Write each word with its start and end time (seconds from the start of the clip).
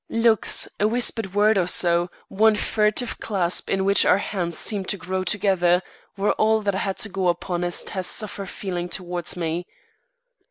Looks, 0.09 0.67
a 0.79 0.87
whispered 0.87 1.35
word 1.35 1.59
or 1.59 1.67
so, 1.67 2.09
one 2.27 2.55
furtive 2.55 3.19
clasp 3.19 3.69
in 3.69 3.85
which 3.85 4.03
our 4.03 4.17
hands 4.17 4.57
seemed 4.57 4.87
to 4.89 4.97
grow 4.97 5.23
together, 5.23 5.83
were 6.17 6.31
all 6.39 6.67
I 6.67 6.75
had 6.75 6.97
to 7.05 7.09
go 7.09 7.27
upon 7.27 7.63
as 7.63 7.83
tests 7.83 8.23
of 8.23 8.35
her 8.37 8.47
feeling 8.47 8.89
towards 8.89 9.35
me. 9.37 9.67